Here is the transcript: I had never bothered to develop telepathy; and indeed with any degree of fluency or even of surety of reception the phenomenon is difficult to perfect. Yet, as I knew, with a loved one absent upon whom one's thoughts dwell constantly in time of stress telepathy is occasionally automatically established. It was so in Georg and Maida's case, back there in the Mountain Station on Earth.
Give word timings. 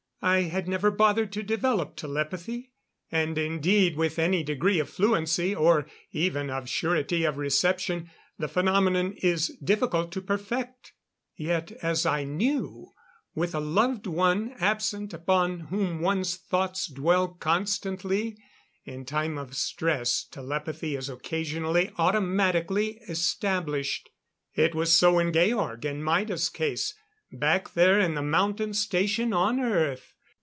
I 0.23 0.41
had 0.41 0.67
never 0.67 0.91
bothered 0.91 1.31
to 1.31 1.41
develop 1.41 1.95
telepathy; 1.95 2.71
and 3.11 3.35
indeed 3.39 3.97
with 3.97 4.19
any 4.19 4.43
degree 4.43 4.77
of 4.77 4.87
fluency 4.87 5.55
or 5.55 5.87
even 6.11 6.51
of 6.51 6.69
surety 6.69 7.23
of 7.23 7.37
reception 7.39 8.11
the 8.37 8.47
phenomenon 8.47 9.13
is 9.23 9.47
difficult 9.63 10.11
to 10.11 10.21
perfect. 10.21 10.93
Yet, 11.35 11.71
as 11.81 12.05
I 12.05 12.23
knew, 12.23 12.91
with 13.33 13.55
a 13.55 13.59
loved 13.59 14.05
one 14.05 14.53
absent 14.59 15.11
upon 15.11 15.61
whom 15.71 16.01
one's 16.01 16.35
thoughts 16.35 16.85
dwell 16.85 17.29
constantly 17.29 18.37
in 18.85 19.05
time 19.05 19.39
of 19.39 19.55
stress 19.55 20.23
telepathy 20.23 20.95
is 20.95 21.09
occasionally 21.09 21.89
automatically 21.97 22.99
established. 23.09 24.11
It 24.53 24.75
was 24.75 24.95
so 24.95 25.17
in 25.17 25.33
Georg 25.33 25.83
and 25.83 26.05
Maida's 26.05 26.47
case, 26.47 26.93
back 27.33 27.73
there 27.75 27.97
in 27.97 28.13
the 28.13 28.21
Mountain 28.21 28.73
Station 28.73 29.31
on 29.31 29.57
Earth. 29.57 30.15